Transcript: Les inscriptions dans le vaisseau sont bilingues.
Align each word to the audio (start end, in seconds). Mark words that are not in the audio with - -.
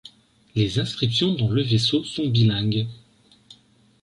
Les 0.55 0.79
inscriptions 0.79 1.35
dans 1.35 1.49
le 1.49 1.61
vaisseau 1.61 2.03
sont 2.03 2.27
bilingues. 2.27 2.87